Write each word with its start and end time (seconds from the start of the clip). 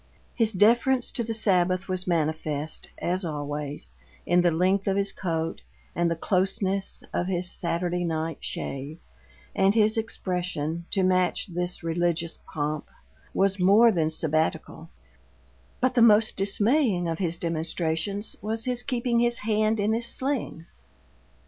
His 0.33 0.51
deference 0.51 1.11
to 1.11 1.23
the 1.23 1.35
Sabbath 1.35 1.87
was 1.87 2.07
manifest, 2.07 2.89
as 2.97 3.23
always, 3.23 3.91
in 4.25 4.41
the 4.41 4.49
length 4.49 4.87
of 4.87 4.97
his 4.97 5.11
coat 5.11 5.61
and 5.95 6.09
the 6.09 6.15
closeness 6.15 7.03
of 7.13 7.27
his 7.27 7.51
Saturday 7.51 8.03
night 8.03 8.39
shave; 8.43 8.97
and 9.55 9.75
his 9.75 9.97
expression, 9.97 10.87
to 10.89 11.03
match 11.03 11.53
this 11.53 11.83
religious 11.83 12.39
pomp, 12.51 12.87
was 13.31 13.59
more 13.59 13.91
than 13.91 14.09
Sabbatical, 14.09 14.89
but 15.81 15.93
the 15.93 16.01
most 16.01 16.35
dismaying 16.35 17.07
of 17.07 17.19
his 17.19 17.37
demonstrations 17.37 18.35
was 18.41 18.65
his 18.65 18.81
keeping 18.81 19.19
his 19.19 19.37
hand 19.45 19.79
in 19.79 19.93
his 19.93 20.07
sling. 20.07 20.65